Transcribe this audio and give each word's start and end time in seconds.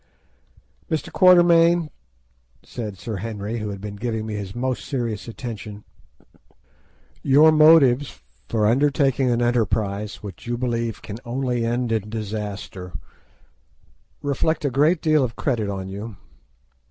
"Mr. 0.89 1.11
Quatermain," 1.13 1.91
said 2.63 2.97
Sir 2.97 3.17
Henry, 3.17 3.59
who 3.59 3.69
had 3.69 3.79
been 3.79 3.97
giving 3.97 4.25
me 4.25 4.33
his 4.33 4.55
most 4.55 4.83
serious 4.83 5.27
attention, 5.27 5.83
"your 7.21 7.51
motives 7.51 8.19
for 8.49 8.65
undertaking 8.65 9.29
an 9.29 9.43
enterprise 9.43 10.23
which 10.23 10.47
you 10.47 10.57
believe 10.57 11.03
can 11.03 11.17
only 11.23 11.63
end 11.63 11.91
in 11.91 12.09
disaster 12.09 12.93
reflect 14.23 14.65
a 14.65 14.71
great 14.71 15.03
deal 15.03 15.23
of 15.23 15.35
credit 15.35 15.69
on 15.69 15.87
you. 15.87 16.17